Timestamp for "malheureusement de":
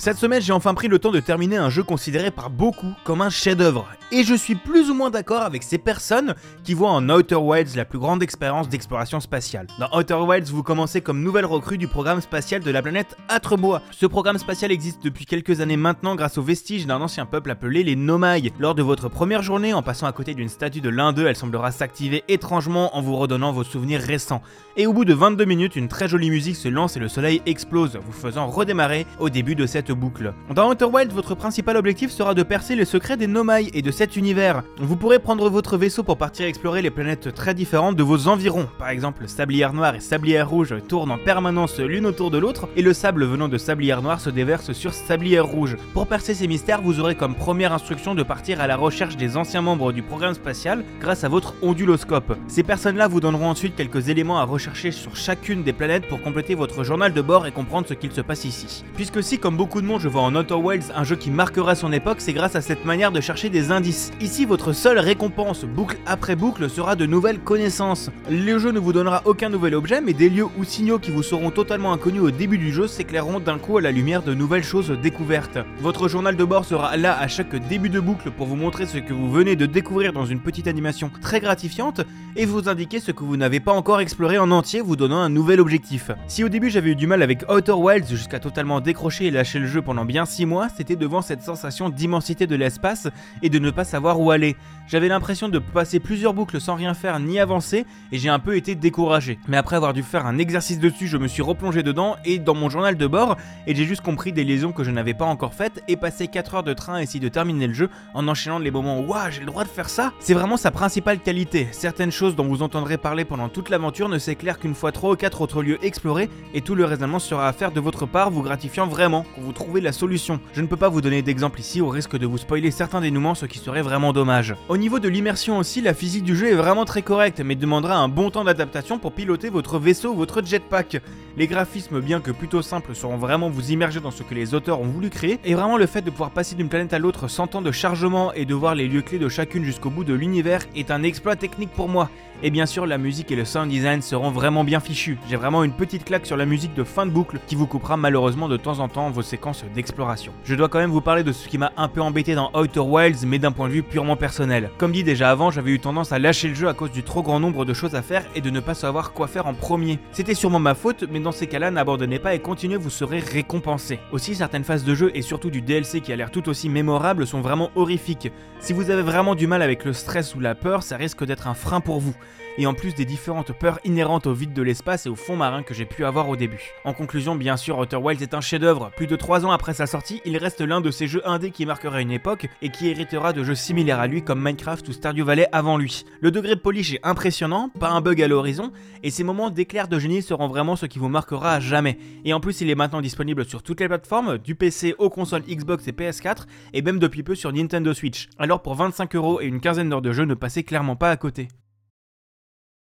147.98-148.56